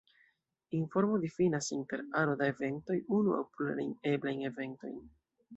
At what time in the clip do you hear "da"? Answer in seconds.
2.41-2.49